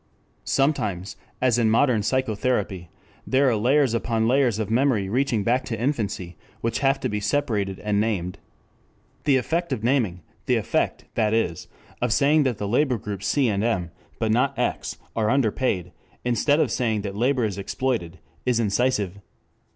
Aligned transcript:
Sometimes, 0.49 1.15
as 1.43 1.59
in 1.59 1.69
modern 1.69 2.01
psychotherapy, 2.01 2.89
there 3.27 3.47
are 3.47 3.55
layers 3.55 3.93
upon 3.93 4.27
layers 4.27 4.57
of 4.57 4.71
memory 4.71 5.07
reaching 5.09 5.43
back 5.43 5.63
to 5.65 5.79
infancy, 5.79 6.37
which 6.61 6.79
have 6.79 6.99
to 7.01 7.07
be 7.07 7.19
separated 7.19 7.79
and 7.81 8.01
named. 8.01 8.39
The 9.25 9.37
effect 9.37 9.71
of 9.71 9.83
naming, 9.83 10.21
the 10.47 10.55
effect, 10.55 11.05
that 11.13 11.35
is, 11.35 11.67
of 12.01 12.11
saying 12.11 12.41
that 12.45 12.57
the 12.57 12.67
labor 12.67 12.97
groups 12.97 13.27
C 13.27 13.47
and 13.47 13.63
M, 13.63 13.91
but 14.17 14.31
not 14.31 14.57
X, 14.57 14.97
are 15.15 15.29
underpaid, 15.29 15.91
instead 16.25 16.59
of 16.59 16.71
saying 16.71 17.01
that 17.01 17.13
Labor 17.15 17.45
is 17.45 17.59
Exploited, 17.59 18.17
is 18.43 18.59
incisive. 18.59 19.19